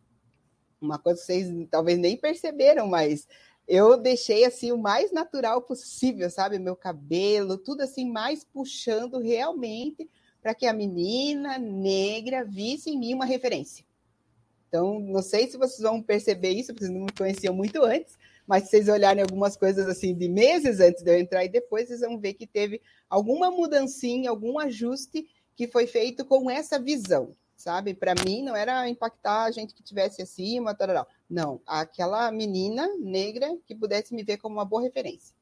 [0.82, 3.28] uma coisa que vocês talvez nem perceberam, mas
[3.68, 6.58] eu deixei assim o mais natural possível, sabe?
[6.58, 10.10] Meu cabelo, tudo assim, mais puxando realmente
[10.42, 13.86] para que a menina negra visse em mim uma referência.
[14.68, 18.18] Então, não sei se vocês vão perceber isso, porque vocês não me conheciam muito antes,
[18.48, 21.88] mas se vocês olharem algumas coisas assim de meses antes de eu entrar e depois,
[21.88, 25.28] vocês vão ver que teve alguma mudancinha, algum ajuste
[25.60, 27.94] que foi feito com essa visão, sabe?
[27.94, 33.58] Para mim não era impactar a gente que tivesse acima, tal, não, aquela menina negra
[33.68, 35.36] que pudesse me ver como uma boa referência.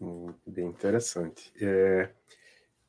[0.00, 1.52] Hum, bem interessante.
[1.60, 2.10] É...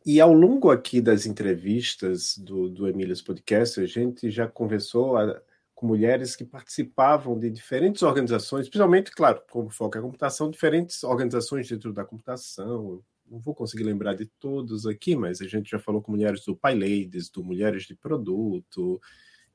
[0.04, 5.40] E ao longo aqui das entrevistas do, do Emílias Podcast, a gente já conversou a,
[5.76, 11.04] com mulheres que participavam de diferentes organizações, principalmente, claro, como foco é a computação, diferentes
[11.04, 15.80] organizações dentro da computação, não vou conseguir lembrar de todos aqui, mas a gente já
[15.80, 19.02] falou com mulheres do PyLadies, do Mulheres de Produto,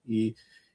[0.07, 0.35] e,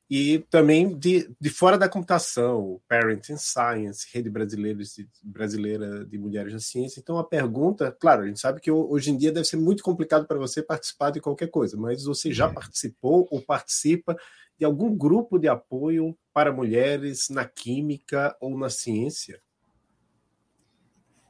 [0.09, 6.53] e também de, de fora da computação, Parenting Science, Rede Brasileira de, Brasileira de Mulheres
[6.53, 6.99] na Ciência.
[6.99, 10.25] Então, a pergunta, claro, a gente sabe que hoje em dia deve ser muito complicado
[10.25, 12.53] para você participar de qualquer coisa, mas você já é.
[12.53, 14.15] participou ou participa
[14.57, 19.41] de algum grupo de apoio para mulheres na química ou na ciência?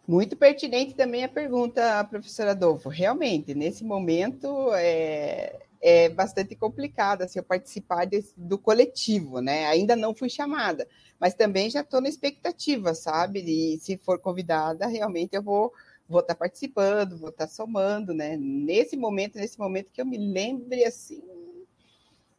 [0.08, 2.90] Muito pertinente também a pergunta, professora Adolfo.
[2.90, 9.66] Realmente, nesse momento é, é bastante complicado assim, eu participar desse, do coletivo, né?
[9.66, 10.88] Ainda não fui chamada,
[11.20, 13.40] mas também já estou na expectativa, sabe?
[13.42, 15.74] E se for convidada, realmente eu vou
[16.08, 18.38] vou estar tá participando, vou estar tá somando, né?
[18.38, 21.24] Nesse momento, nesse momento que eu me lembre assim,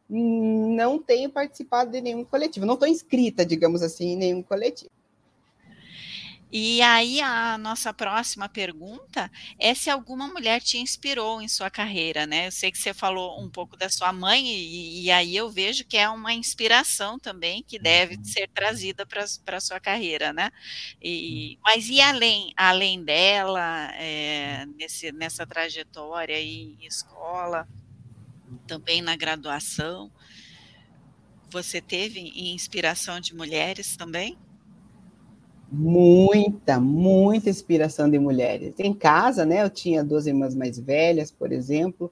[0.09, 4.91] não tenho participado de nenhum coletivo, não estou inscrita, digamos assim, em nenhum coletivo.
[6.49, 9.29] E aí a nossa próxima pergunta
[9.59, 12.47] é se alguma mulher te inspirou em sua carreira, né?
[12.47, 15.83] Eu sei que você falou um pouco da sua mãe e, e aí eu vejo
[15.83, 18.23] que é uma inspiração também que deve uhum.
[18.23, 20.49] ser trazida para a sua carreira, né?
[21.01, 27.67] E, mas e além, além dela, é, nesse, nessa trajetória em escola,
[28.65, 30.09] também na graduação,
[31.49, 32.19] você teve
[32.53, 34.37] inspiração de mulheres também?
[35.69, 38.73] Muita, muita inspiração de mulheres.
[38.79, 42.11] Em casa, né, eu tinha duas irmãs mais velhas, por exemplo,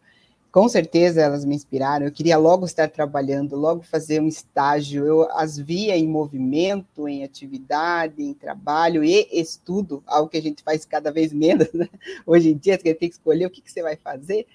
[0.51, 2.05] com certeza elas me inspiraram.
[2.05, 5.05] Eu queria logo estar trabalhando, logo fazer um estágio.
[5.05, 10.63] Eu as via em movimento, em atividade, em trabalho e estudo, algo que a gente
[10.63, 11.67] faz cada vez menos.
[11.73, 11.89] Né?
[12.25, 14.47] Hoje em dia, você tem que escolher o que, que você vai fazer,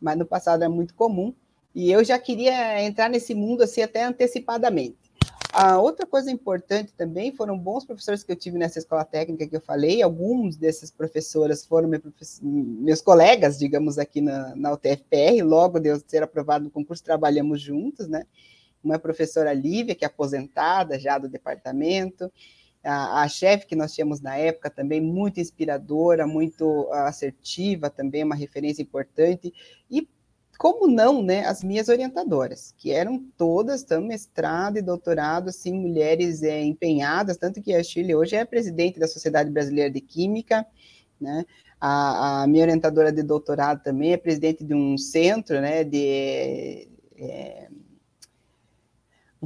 [0.00, 1.32] mas no passado era muito comum.
[1.74, 5.05] E eu já queria entrar nesse mundo assim até antecipadamente.
[5.52, 9.56] A outra coisa importante também foram bons professores que eu tive nessa escola técnica que
[9.56, 10.02] eu falei.
[10.02, 12.00] Alguns dessas professoras foram meu
[12.42, 15.42] meus colegas, digamos, aqui na, na UTFPR.
[15.42, 18.24] Logo de eu ser aprovado no concurso, trabalhamos juntos, né?
[18.82, 22.30] Uma professora Lívia, que é aposentada já do departamento.
[22.84, 28.34] A, a chefe que nós tínhamos na época também, muito inspiradora, muito assertiva também, uma
[28.34, 29.52] referência importante.
[29.90, 30.08] E
[30.58, 36.42] como não, né, as minhas orientadoras, que eram todas, tanto mestrado e doutorado, assim, mulheres
[36.42, 40.66] é, empenhadas, tanto que a Chile hoje é presidente da Sociedade Brasileira de Química,
[41.20, 41.44] né,
[41.80, 46.88] a, a minha orientadora de doutorado também é presidente de um centro, né, de
[47.18, 47.68] é,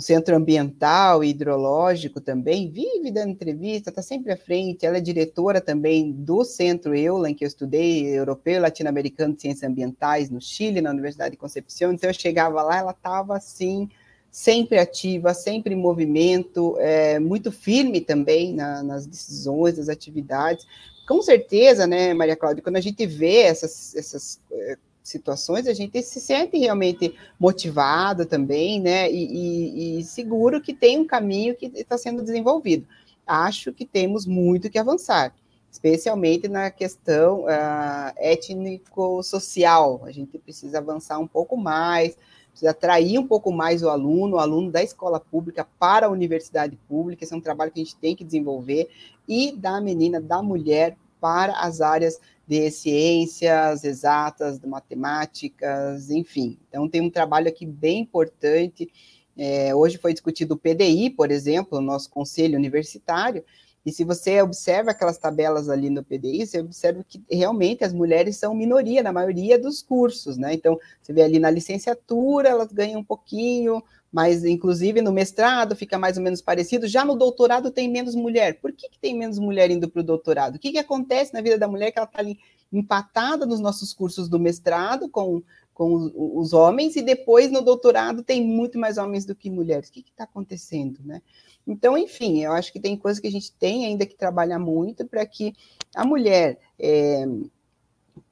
[0.01, 4.87] um centro ambiental e hidrológico também, vive dando entrevista, está sempre à frente.
[4.87, 9.43] Ela é diretora também do Centro EULA, em que eu estudei, Europeu e Latino-Americano de
[9.43, 11.93] Ciências Ambientais, no Chile, na Universidade de Concepción.
[11.93, 13.91] Então, eu chegava lá, ela estava assim,
[14.31, 20.67] sempre ativa, sempre em movimento, é, muito firme também na, nas decisões, nas atividades.
[21.07, 26.03] Com certeza, né, Maria Cláudia, quando a gente vê essas, essas é, situações, a gente
[26.03, 29.11] se sente realmente motivado também, né?
[29.11, 32.87] E, e, e seguro que tem um caminho que está sendo desenvolvido.
[33.27, 35.35] Acho que temos muito que avançar,
[35.71, 40.03] especialmente na questão uh, étnico-social.
[40.05, 42.17] A gente precisa avançar um pouco mais,
[42.51, 46.77] precisa atrair um pouco mais o aluno, o aluno da escola pública para a universidade
[46.89, 47.25] pública.
[47.25, 48.91] Esse é um trabalho que a gente tem que desenvolver
[49.29, 52.19] e da menina, da mulher para as áreas
[52.51, 56.59] de ciências exatas, de matemáticas, enfim.
[56.69, 58.91] Então, tem um trabalho aqui bem importante.
[59.39, 63.45] É, hoje foi discutido o PDI, por exemplo, no nosso conselho universitário,
[63.87, 68.37] e se você observa aquelas tabelas ali no PDI, você observa que realmente as mulheres
[68.37, 70.53] são minoria na maioria dos cursos, né?
[70.53, 73.81] Então, você vê ali na licenciatura, elas ganham um pouquinho,
[74.13, 76.89] mas inclusive no mestrado fica mais ou menos parecido.
[76.89, 78.61] Já no doutorado tem menos mulher.
[78.61, 80.57] Por que, que tem menos mulher indo para o doutorado?
[80.57, 82.39] O que, que acontece na vida da mulher que ela está ali
[82.73, 85.43] empatada nos nossos cursos do mestrado com,
[85.73, 89.89] com os homens e depois no doutorado tem muito mais homens do que mulheres?
[89.89, 91.23] O que está acontecendo, né?
[91.67, 95.07] Então, enfim, eu acho que tem coisas que a gente tem ainda que trabalhar muito
[95.07, 95.55] para que
[95.95, 97.25] a mulher é,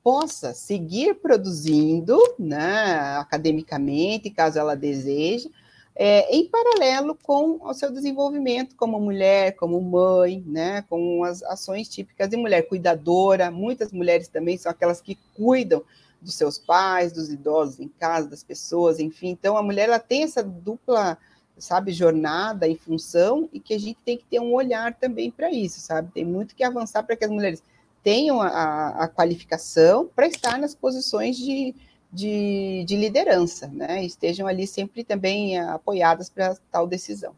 [0.03, 5.51] possa seguir produzindo, né, academicamente, caso ela deseje,
[6.01, 11.89] é, em paralelo com o seu desenvolvimento como mulher, como mãe, né, com as ações
[11.89, 13.51] típicas de mulher cuidadora.
[13.51, 15.83] Muitas mulheres também são aquelas que cuidam
[16.23, 19.31] dos seus pais, dos idosos em casa, das pessoas, enfim.
[19.31, 21.19] Então, a mulher ela tem essa dupla,
[21.59, 25.51] sabe, jornada em função e que a gente tem que ter um olhar também para
[25.51, 26.13] isso, sabe?
[26.13, 27.61] Tem muito que avançar para que as mulheres
[28.05, 31.75] tenham a, a qualificação para estar nas posições de,
[32.13, 34.05] de, de liderança, né?
[34.05, 37.35] Estejam ali sempre também apoiadas para tal decisão.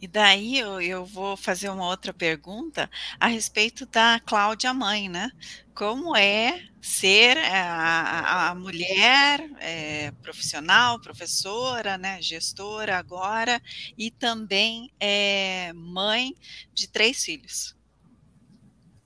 [0.00, 5.30] E daí eu, eu, vou fazer uma outra pergunta a respeito da Cláudia mãe, né?
[5.72, 13.62] Como é ser a, a mulher é, profissional, professora, né, gestora agora
[13.96, 16.34] e também é, mãe
[16.74, 17.76] de três filhos?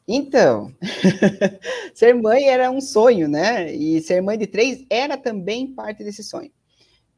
[0.09, 0.73] Então,
[1.95, 3.73] ser mãe era um sonho, né?
[3.75, 6.51] E ser mãe de três era também parte desse sonho.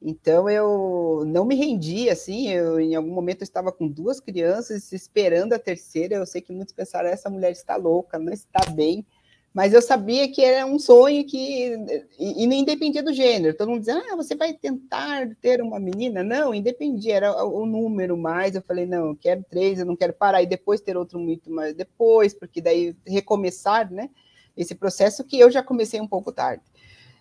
[0.00, 2.48] Então eu não me rendi assim.
[2.48, 6.16] Eu, em algum momento eu estava com duas crianças esperando a terceira.
[6.16, 9.04] Eu sei que muitos pensaram essa mulher está louca, não está bem.
[9.52, 11.74] Mas eu sabia que era um sonho que
[12.18, 13.56] e, e não independia do gênero.
[13.56, 16.22] Todo mundo dizia, ah, você vai tentar ter uma menina?
[16.22, 18.54] Não, independia, era o número mais.
[18.54, 21.50] Eu falei, não, eu quero três, eu não quero parar e depois ter outro muito
[21.50, 24.10] mais depois, porque daí recomeçar, né?
[24.56, 26.62] Esse processo que eu já comecei um pouco tarde.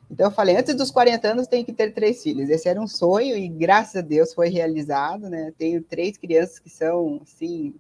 [0.09, 2.49] Então eu falei, antes dos 40 anos tem que ter três filhos.
[2.49, 5.53] Esse era um sonho e graças a Deus foi realizado, né?
[5.57, 7.73] Tenho três crianças que são assim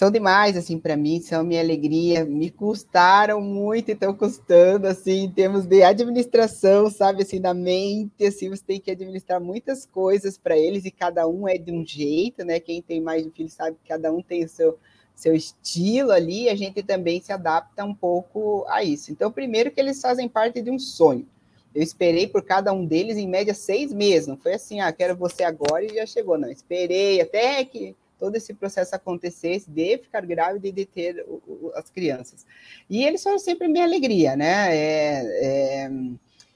[0.00, 5.24] são demais assim para mim, são minha alegria, me custaram muito e estão custando assim
[5.24, 10.38] em termos de administração, sabe assim, da mente, assim, você tem que administrar muitas coisas
[10.38, 12.58] para eles e cada um é de um jeito, né?
[12.58, 14.78] Quem tem mais de um filho sabe que cada um tem o seu
[15.14, 19.12] seu estilo ali, a gente também se adapta um pouco a isso.
[19.12, 21.28] Então, primeiro que eles fazem parte de um sonho.
[21.74, 24.26] Eu esperei por cada um deles, em média, seis meses.
[24.26, 26.38] Não foi assim, ah, quero você agora e já chegou.
[26.38, 31.42] Não, esperei até que todo esse processo acontecesse de ficar grávida e de ter o,
[31.46, 32.46] o, as crianças.
[32.88, 34.76] E eles foram sempre minha alegria, né?
[34.76, 35.90] É, é,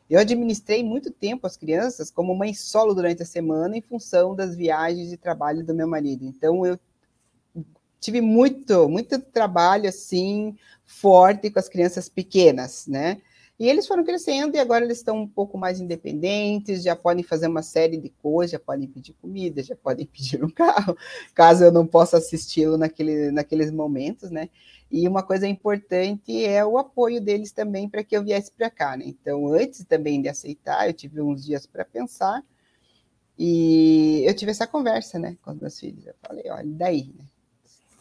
[0.09, 4.55] eu administrei muito tempo as crianças como mãe solo durante a semana em função das
[4.55, 6.27] viagens de trabalho do meu marido.
[6.27, 6.79] Então, eu
[7.99, 13.23] tive muito, muito trabalho assim forte com as crianças pequenas, né?
[13.59, 17.47] E eles foram crescendo e agora eles estão um pouco mais independentes, já podem fazer
[17.47, 20.97] uma série de coisas, já podem pedir comida, já podem pedir um carro,
[21.35, 24.49] caso eu não possa assisti-lo naquele, naqueles momentos, né?
[24.91, 28.97] E uma coisa importante é o apoio deles também para que eu viesse para cá,
[28.97, 29.05] né?
[29.07, 32.45] Então, antes também de aceitar, eu tive uns dias para pensar
[33.39, 36.07] e eu tive essa conversa, né, com os meus filhos.
[36.07, 37.25] Eu falei, olha, daí, né?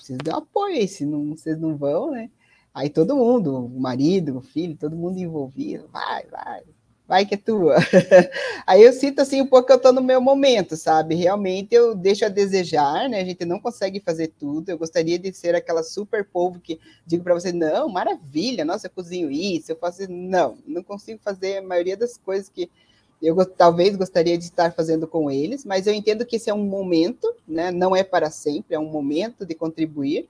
[0.03, 2.29] preciso de um apoio aí, se não, vocês não vão, né?
[2.73, 6.63] Aí todo mundo, o marido, o filho, todo mundo envolvido, vai, vai,
[7.07, 7.75] vai que é tua.
[8.65, 11.13] aí eu sinto assim um pouco que eu estou no meu momento, sabe?
[11.13, 13.21] Realmente eu deixo a desejar, né?
[13.21, 14.69] A gente não consegue fazer tudo.
[14.69, 18.91] Eu gostaria de ser aquela super povo que digo para você, não, maravilha, nossa, eu
[18.91, 22.71] cozinho isso, eu faço, não, não consigo fazer a maioria das coisas que
[23.21, 26.65] eu talvez gostaria de estar fazendo com eles, mas eu entendo que esse é um
[26.65, 27.71] momento, né?
[27.71, 30.27] Não é para sempre, é um momento de contribuir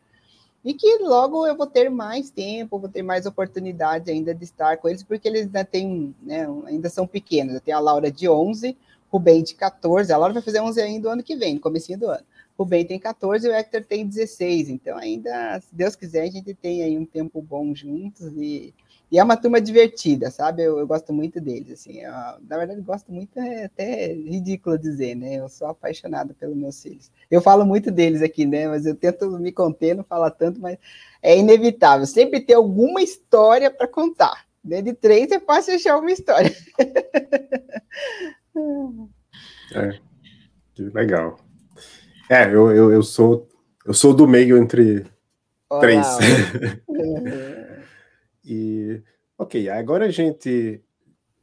[0.64, 4.78] e que logo eu vou ter mais tempo, vou ter mais oportunidade ainda de estar
[4.78, 7.60] com eles, porque eles ainda têm, né, ainda são pequenos.
[7.62, 8.78] Tenho a Laura de 11,
[9.12, 12.00] Rubem de 14, a Laura vai fazer 11 ainda o ano que vem, no comecinho
[12.00, 12.24] do ano.
[12.58, 16.32] O Ben tem 14 e o Hector tem 16, então ainda, se Deus quiser, a
[16.32, 18.74] gente tem aí um tempo bom juntos e
[19.14, 20.64] e é uma turma divertida, sabe?
[20.64, 22.00] Eu, eu gosto muito deles, assim.
[22.00, 25.36] Eu, na verdade, gosto muito, é até ridículo dizer, né?
[25.36, 27.12] Eu sou apaixonada pelos meus filhos.
[27.30, 28.68] Eu falo muito deles aqui, né?
[28.68, 30.80] Mas eu tento me conter, não falar tanto, mas
[31.22, 32.08] é inevitável.
[32.08, 34.48] Sempre ter alguma história para contar.
[34.66, 34.82] Né?
[34.82, 36.52] De três é fácil achar uma história.
[39.76, 40.00] é,
[40.92, 41.38] legal.
[42.28, 43.48] É, eu, eu, eu sou
[43.86, 45.06] eu sou do meio entre
[45.70, 45.82] Olá.
[45.82, 46.08] três.
[48.44, 49.02] E,
[49.38, 50.84] ok, agora a gente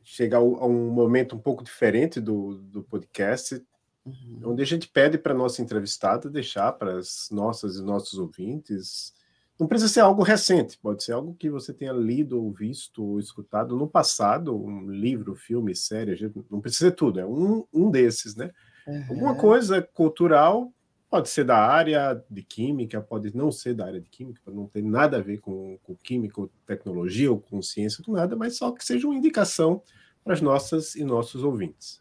[0.02, 3.62] chega a um momento um pouco diferente do, do podcast,
[4.04, 4.40] uhum.
[4.44, 9.14] onde a gente pede para a nossa entrevistada deixar para as nossas e nossos ouvintes.
[9.58, 13.20] Não precisa ser algo recente, pode ser algo que você tenha lido, ou visto, ou
[13.20, 18.34] escutado no passado, um livro, filme, série, não precisa ser tudo, é um, um desses,
[18.34, 18.50] né?
[18.86, 19.04] Uhum.
[19.10, 20.72] Alguma coisa cultural
[21.10, 24.80] Pode ser da área de química, pode não ser da área de química, não tem
[24.80, 28.70] nada a ver com, com química, ou tecnologia, ou com ciência, com nada, mas só
[28.70, 29.82] que seja uma indicação
[30.22, 32.00] para as nossas e nossos ouvintes.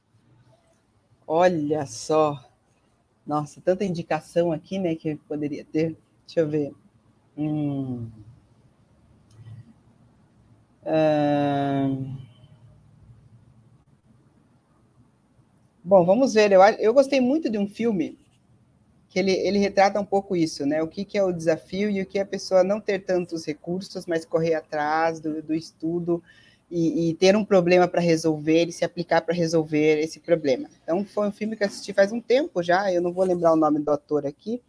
[1.26, 2.40] Olha só.
[3.26, 5.98] Nossa, tanta indicação aqui, né, que poderia ter.
[6.28, 6.72] Deixa eu ver.
[7.36, 8.08] Hum.
[15.84, 16.52] Bom, vamos ver.
[16.52, 18.19] Eu, eu gostei muito de um filme
[19.10, 20.84] que ele, ele retrata um pouco isso, né?
[20.84, 23.44] O que, que é o desafio e o que é a pessoa não ter tantos
[23.46, 26.24] recursos, mas correr atrás do, do estudo
[26.70, 30.70] e, e, ter um problema para resolver e se aplicar para resolver esse problema.
[30.84, 33.56] Então, foi um filme que assisti faz um tempo já, eu não vou lembrar o
[33.56, 34.62] nome do ator aqui,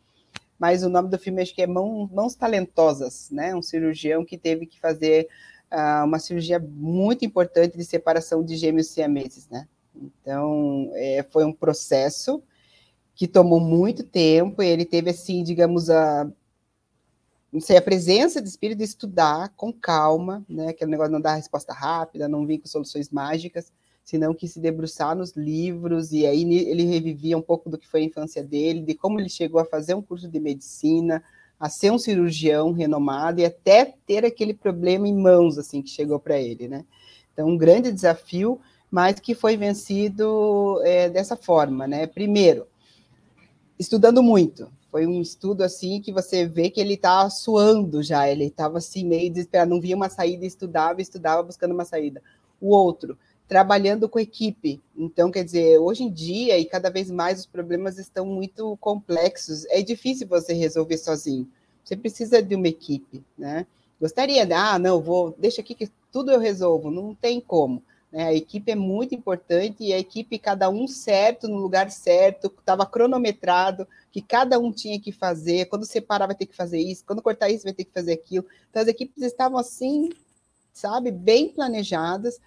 [0.59, 3.55] mas o nome do filme acho que é Mãos, Mãos Talentosas, né?
[3.55, 5.29] Um cirurgião que teve que fazer
[5.70, 9.68] uh, uma cirurgia muito importante de separação de gêmeos siameses, né?
[9.94, 12.42] Então, é, foi um processo
[13.14, 16.31] que tomou muito tempo, e ele teve, assim, digamos, a,
[17.52, 21.35] não sei, a presença de espírito de estudar com calma, né, aquele negócio não dar
[21.35, 23.73] resposta rápida, não vir com soluções mágicas,
[24.04, 28.00] senão que se debruçar nos livros, e aí ele revivia um pouco do que foi
[28.00, 31.23] a infância dele, de como ele chegou a fazer um curso de medicina,
[31.58, 36.19] a ser um cirurgião renomado e até ter aquele problema em mãos, assim, que chegou
[36.19, 36.85] para ele, né?
[37.33, 38.58] Então, um grande desafio,
[38.90, 42.06] mas que foi vencido é, dessa forma, né?
[42.06, 42.67] Primeiro,
[43.81, 44.70] estudando muito.
[44.90, 49.06] Foi um estudo assim que você vê que ele está suando já, ele estava assim
[49.06, 52.22] meio desesperado, não via uma saída, estudava, estudava buscando uma saída.
[52.60, 53.16] O outro,
[53.48, 54.83] trabalhando com equipe.
[54.94, 59.64] Então, quer dizer, hoje em dia e cada vez mais os problemas estão muito complexos.
[59.70, 61.48] É difícil você resolver sozinho.
[61.83, 63.66] Você precisa de uma equipe, né?
[63.98, 66.90] Gostaria de, ah, não, vou, deixa aqui que tudo eu resolvo.
[66.90, 67.83] Não tem como.
[68.13, 68.25] Né?
[68.25, 72.85] A equipe é muito importante e a equipe, cada um certo, no lugar certo, estava
[72.85, 75.67] cronometrado, que cada um tinha que fazer.
[75.67, 77.04] Quando separar, vai ter que fazer isso.
[77.06, 78.44] Quando cortar isso, vai ter que fazer aquilo.
[78.69, 80.11] Então, as equipes estavam assim,
[80.73, 82.40] sabe, bem planejadas.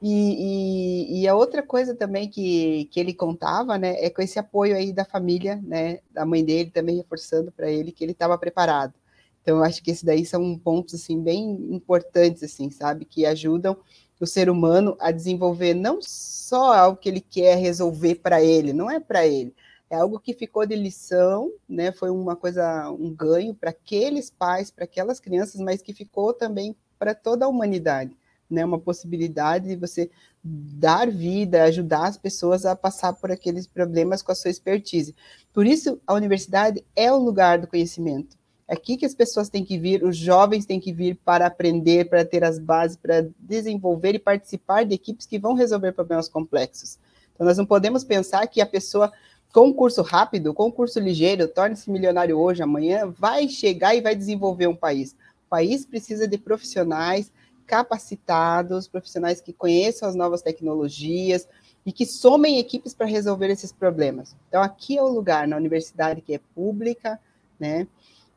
[0.00, 4.36] E, e, e, a outra coisa também que, que ele contava, né, é com esse
[4.36, 8.36] apoio aí da família, né, da mãe dele também reforçando para ele que ele estava
[8.36, 8.94] preparado.
[9.40, 13.76] Então, eu acho que esses daí são pontos, assim, bem importantes, assim, sabe, que ajudam
[14.22, 18.88] o ser humano a desenvolver não só algo que ele quer resolver para ele, não
[18.88, 19.52] é para ele,
[19.90, 21.90] é algo que ficou de lição, né?
[21.90, 26.76] Foi uma coisa, um ganho para aqueles pais, para aquelas crianças, mas que ficou também
[27.00, 28.16] para toda a humanidade,
[28.48, 28.64] né?
[28.64, 30.08] Uma possibilidade de você
[30.44, 35.16] dar vida, ajudar as pessoas a passar por aqueles problemas com a sua expertise.
[35.52, 38.36] Por isso, a universidade é o lugar do conhecimento.
[38.72, 42.08] É aqui que as pessoas têm que vir, os jovens têm que vir para aprender,
[42.08, 46.98] para ter as bases, para desenvolver e participar de equipes que vão resolver problemas complexos.
[47.34, 49.12] Então, nós não podemos pensar que a pessoa
[49.52, 54.00] com um curso rápido, com um curso ligeiro, torne-se milionário hoje, amanhã, vai chegar e
[54.00, 55.12] vai desenvolver um país.
[55.46, 57.30] O país precisa de profissionais
[57.66, 61.46] capacitados, profissionais que conheçam as novas tecnologias
[61.84, 64.34] e que somem equipes para resolver esses problemas.
[64.48, 67.20] Então, aqui é o lugar, na universidade que é pública,
[67.60, 67.86] né?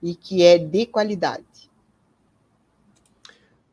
[0.02, 1.46] E que é de qualidade.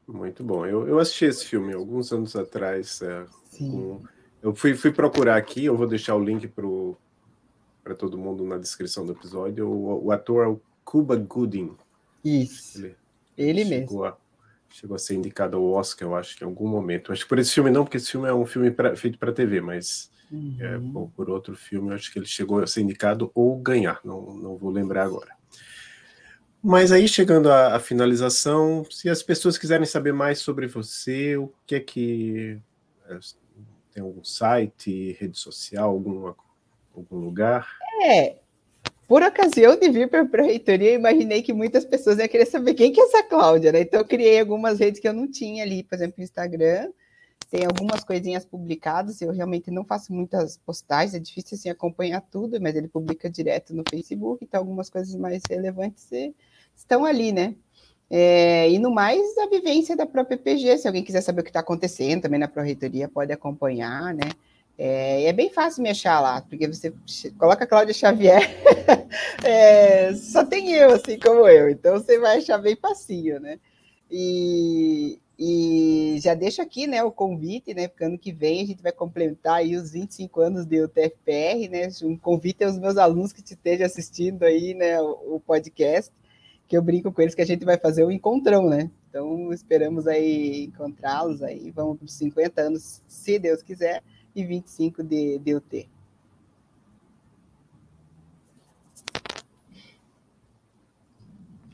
[0.06, 0.66] Muito bom.
[0.66, 3.00] Eu, eu assisti esse filme alguns anos atrás.
[3.02, 3.24] É,
[3.56, 4.02] com,
[4.42, 6.48] eu fui, fui procurar aqui, eu vou deixar o link
[7.82, 9.68] para todo mundo na descrição do episódio.
[9.68, 11.76] O, o ator é o Cuba Gooding.
[12.24, 12.84] Isso.
[12.84, 12.96] Ele,
[13.38, 14.04] ele mesmo.
[14.04, 14.16] A,
[14.68, 17.12] chegou a ser indicado ao Oscar, eu acho que em algum momento.
[17.12, 19.32] Acho que por esse filme não, porque esse filme é um filme pra, feito para
[19.32, 20.56] TV, mas uhum.
[20.60, 24.34] é, por, por outro filme, acho que ele chegou a ser indicado ou ganhar, não,
[24.34, 25.41] não vou lembrar agora.
[26.62, 31.52] Mas aí, chegando à, à, finalização, se as pessoas quiserem saber mais sobre você, o
[31.66, 32.58] que é que.
[33.08, 33.18] É,
[33.92, 36.32] tem algum site, rede social, algum,
[36.96, 37.68] algum lugar?
[38.04, 38.36] É.
[39.08, 42.74] Por ocasião de vir para a reitoria, eu imaginei que muitas pessoas iam querer saber
[42.74, 43.80] quem que é essa Cláudia, né?
[43.80, 46.90] Então, eu criei algumas redes que eu não tinha ali, por exemplo, Instagram.
[47.50, 52.58] Tem algumas coisinhas publicadas, eu realmente não faço muitas postagens, é difícil assim acompanhar tudo,
[52.62, 56.10] mas ele publica direto no Facebook, então algumas coisas mais relevantes
[56.74, 57.54] estão ali, né?
[58.14, 61.48] É, e no mais, a vivência da própria PG, se alguém quiser saber o que
[61.48, 64.30] está acontecendo também na Pró-Reitoria, pode acompanhar, né?
[64.76, 66.92] É, é, bem fácil me achar lá, porque você
[67.38, 68.42] coloca Cláudia Xavier,
[69.42, 73.58] é, só tem eu, assim como eu, então você vai achar bem facinho, né?
[74.10, 77.88] E, e já deixo aqui né, o convite, né?
[77.88, 81.88] Porque ano que vem a gente vai complementar aí os 25 anos de UTFPR, né?
[82.02, 86.12] Um convite aos meus alunos que te estejam assistindo aí, né, o, o podcast
[86.72, 88.90] que eu brinco com eles que a gente vai fazer o encontrão, né?
[89.10, 94.02] Então, esperamos aí encontrá-los aí, vamos para os 50 anos, se Deus quiser,
[94.34, 95.90] e 25 de, de UT.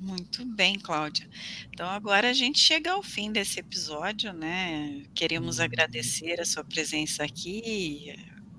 [0.00, 1.28] Muito bem, Cláudia.
[1.72, 5.04] Então, agora a gente chega ao fim desse episódio, né?
[5.14, 8.16] Queremos agradecer a sua presença aqui,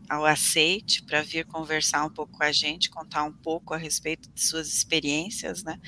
[0.09, 4.29] ao aceite para vir conversar um pouco com a gente, contar um pouco a respeito
[4.33, 5.79] de suas experiências, né,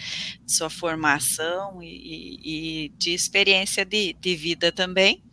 [0.46, 5.24] de sua formação e, e de experiência de, de vida também.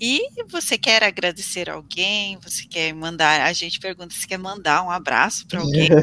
[0.00, 2.38] E você quer agradecer alguém?
[2.42, 3.42] Você quer mandar?
[3.42, 5.88] A gente pergunta se quer mandar um abraço para alguém.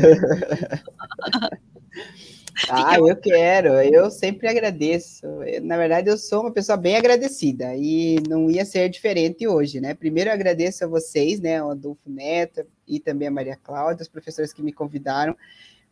[2.70, 5.28] Ah, eu quero, eu sempre agradeço.
[5.62, 9.94] Na verdade, eu sou uma pessoa bem agradecida e não ia ser diferente hoje, né?
[9.94, 14.08] Primeiro, eu agradeço a vocês, né, o Adolfo Neto e também a Maria Cláudia, os
[14.08, 15.36] professores que me convidaram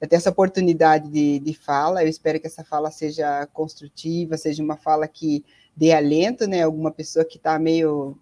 [0.02, 2.04] a ter essa oportunidade de, de fala.
[2.04, 5.46] Eu espero que essa fala seja construtiva, seja uma fala que
[5.76, 6.64] dê alento, né?
[6.64, 8.18] Alguma pessoa que está meio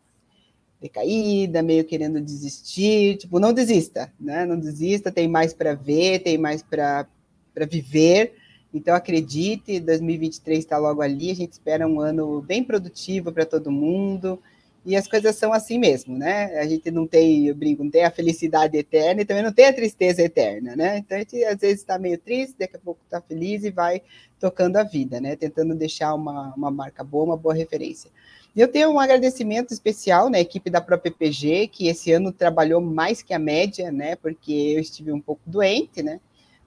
[0.82, 4.46] decaída, meio querendo desistir, tipo, não desista, né?
[4.46, 7.08] Não desista, tem mais para ver, tem mais para
[7.54, 8.36] para viver.
[8.74, 11.32] Então, acredite, 2023 está logo ali.
[11.32, 14.40] A gente espera um ano bem produtivo para todo mundo
[14.86, 16.60] e as coisas são assim mesmo, né?
[16.60, 19.66] A gente não tem, eu brinco, não tem a felicidade eterna e também não tem
[19.66, 20.98] a tristeza eterna, né?
[20.98, 24.02] Então a gente às vezes está meio triste, daqui a pouco está feliz e vai
[24.40, 25.38] tocando a vida, né?
[25.38, 28.12] Tentando deixar uma, uma marca boa, uma boa referência.
[28.54, 32.82] E eu tenho um agradecimento especial na equipe da própria PPG, que esse ano trabalhou
[32.82, 34.18] mais que a média, né?
[34.18, 36.20] Porque eu estive um pouco doente, né?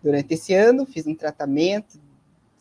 [0.07, 1.99] Durante esse ano, fiz um tratamento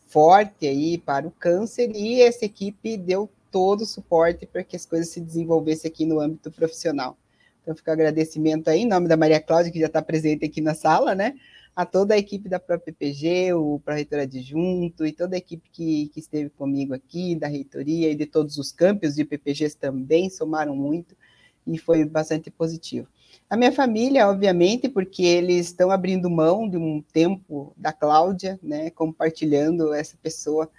[0.08, 4.84] forte aí para o câncer e essa equipe deu todo o suporte para que as
[4.84, 7.16] coisas se desenvolvessem aqui no âmbito profissional.
[7.62, 10.60] Então, fica o agradecimento aí, em nome da Maria Cláudia, que já está presente aqui
[10.60, 11.36] na sala, né?
[11.76, 16.08] A toda a equipe da própria PPG, o Pró-Reitor Adjunto e toda a equipe que,
[16.08, 20.74] que esteve comigo aqui, da reitoria e de todos os campos de PPGs também somaram
[20.74, 21.16] muito
[21.64, 23.06] e foi bastante positivo.
[23.48, 28.90] A minha família, obviamente, porque eles estão abrindo mão de um tempo da Cláudia, né,
[28.90, 30.70] compartilhando essa pessoa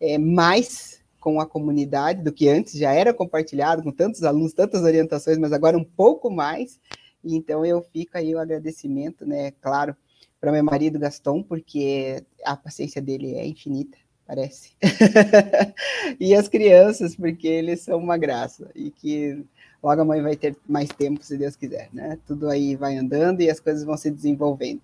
[0.00, 4.82] é, mais com a comunidade do que antes já era compartilhado com tantos alunos, tantas
[4.82, 6.78] orientações, mas agora um pouco mais.
[7.24, 9.96] Então eu fico aí o agradecimento, né, claro,
[10.38, 13.96] para meu marido Gaston, porque a paciência dele é infinita,
[14.26, 14.72] parece.
[16.20, 19.42] e as crianças, porque eles são uma graça e que
[19.84, 22.18] logo a mãe vai ter mais tempo, se Deus quiser, né?
[22.26, 24.80] Tudo aí vai andando e as coisas vão se desenvolvendo.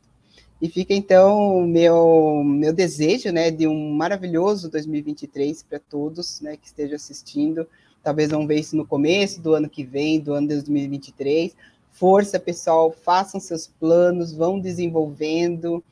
[0.60, 6.54] E fica então o meu, meu desejo né, de um maravilhoso 2023 para todos né,
[6.54, 7.66] que estejam assistindo.
[8.02, 11.56] Talvez não veja isso no começo do ano que vem, do ano de 2023.
[11.92, 15.82] Força, pessoal, façam seus planos, vão desenvolvendo.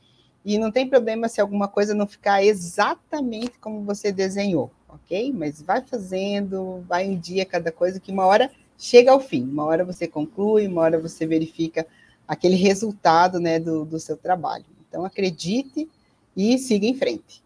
[0.45, 5.33] E não tem problema se alguma coisa não ficar exatamente como você desenhou, ok?
[5.33, 9.43] Mas vai fazendo, vai um dia cada coisa, que uma hora chega ao fim.
[9.43, 11.85] Uma hora você conclui, uma hora você verifica
[12.25, 14.65] aquele resultado né, do, do seu trabalho.
[14.87, 15.87] Então, acredite
[16.35, 17.43] e siga em frente.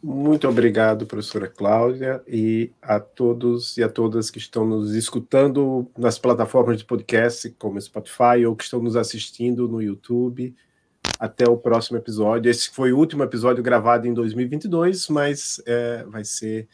[0.00, 6.20] Muito obrigado, professora Cláudia, e a todos e a todas que estão nos escutando nas
[6.20, 10.54] plataformas de podcast, como Spotify, ou que estão nos assistindo no YouTube.
[11.18, 12.48] Até o próximo episódio.
[12.48, 16.68] Esse foi o último episódio gravado em 2022, mas é, vai ser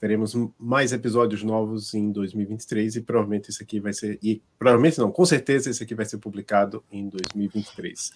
[0.00, 5.12] teremos mais episódios novos em 2023 e provavelmente esse aqui vai ser e provavelmente não,
[5.12, 8.10] com certeza esse aqui vai ser publicado em 2023.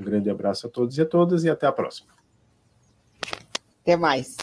[0.00, 2.08] Um grande abraço a todos e a todas e até a próxima.
[3.82, 4.36] Até mais.